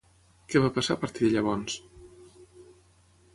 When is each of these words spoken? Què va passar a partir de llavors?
Què 0.53 0.61
va 0.63 0.71
passar 0.77 0.95
a 0.95 0.99
partir 1.03 1.23
de 1.27 1.33
llavors? 1.35 1.77